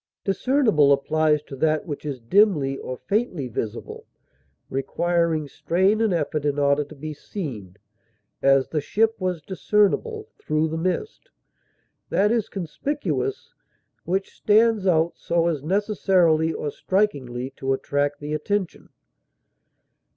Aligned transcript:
Discernible 0.23 0.91
applies 0.91 1.43
to 1.43 1.55
that 1.57 1.85
which 1.85 2.05
is 2.07 2.19
dimly 2.19 2.75
or 2.75 2.97
faintly 2.97 3.47
visible, 3.47 4.07
requiring 4.67 5.47
strain 5.47 6.01
and 6.01 6.11
effort 6.11 6.43
in 6.43 6.57
order 6.57 6.83
to 6.85 6.95
be 6.95 7.13
seen; 7.13 7.77
as, 8.41 8.67
the 8.69 8.81
ship 8.81 9.21
was 9.21 9.43
discernible 9.43 10.27
through 10.39 10.69
the 10.69 10.75
mist. 10.77 11.29
That 12.09 12.31
is 12.31 12.49
conspicuous 12.49 13.53
which 14.03 14.31
stands 14.35 14.87
out 14.87 15.13
so 15.19 15.45
as 15.45 15.61
necessarily 15.61 16.51
or 16.51 16.71
strikingly 16.71 17.51
to 17.57 17.71
attract 17.71 18.19
the 18.19 18.33
attention. 18.33 18.89